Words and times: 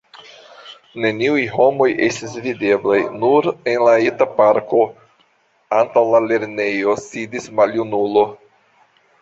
Neniuj 1.01 1.41
homoj 1.57 1.87
estis 2.07 2.33
videblaj, 2.45 2.97
nur 3.25 3.49
en 3.73 3.85
la 3.89 3.93
eta 4.07 4.29
parko, 4.41 4.81
antaŭ 5.83 6.07
la 6.17 6.23
lernejo, 6.33 6.97
sidis 7.11 7.51
maljunulo. 7.61 8.27